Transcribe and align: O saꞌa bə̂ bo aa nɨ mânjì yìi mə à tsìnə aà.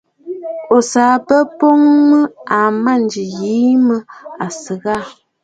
O 0.75 0.77
saꞌa 0.91 1.37
bə̂ 1.57 1.71
bo 2.07 2.19
aa 2.55 2.69
nɨ 2.71 2.77
mânjì 2.83 3.23
yìi 3.37 3.69
mə 3.87 3.95
à 4.43 4.45
tsìnə 4.55 4.89
aà. 4.97 5.07